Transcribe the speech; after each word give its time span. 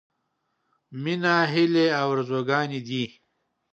—مينه 1.03 1.33
هيلې 1.51 1.85
او 1.99 2.07
ارزوګانې 2.15 2.79
دي. 2.87 3.03